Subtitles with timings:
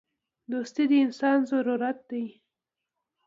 [0.51, 2.25] •دوستي د انسان ضرورت دی.